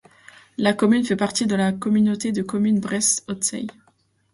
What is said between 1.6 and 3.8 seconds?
communauté de communes Bresse Haute Seille.